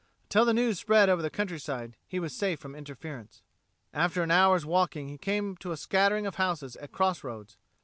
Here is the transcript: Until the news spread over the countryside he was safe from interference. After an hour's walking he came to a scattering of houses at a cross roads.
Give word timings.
Until 0.23 0.45
the 0.45 0.53
news 0.55 0.79
spread 0.79 1.09
over 1.09 1.21
the 1.21 1.29
countryside 1.29 1.95
he 2.07 2.19
was 2.19 2.33
safe 2.35 2.59
from 2.59 2.73
interference. 2.73 3.43
After 3.93 4.23
an 4.23 4.31
hour's 4.31 4.65
walking 4.65 5.09
he 5.09 5.17
came 5.19 5.55
to 5.57 5.71
a 5.73 5.77
scattering 5.77 6.25
of 6.25 6.37
houses 6.37 6.75
at 6.77 6.85
a 6.85 6.87
cross 6.87 7.23
roads. 7.23 7.55